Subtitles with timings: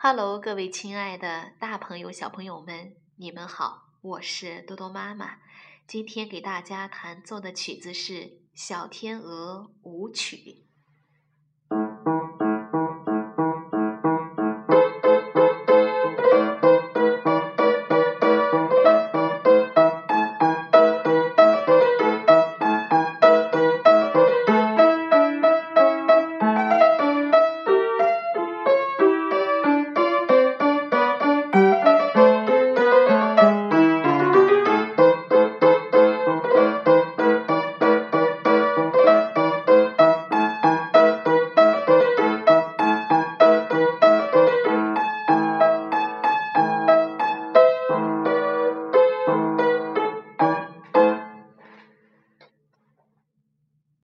[0.00, 5.38] 哈喽各位亲爱的大朋友小朋友们你们好我是多多妈妈。
[5.88, 10.67] 今天给大家弹奏的曲子是小天鹅舞曲。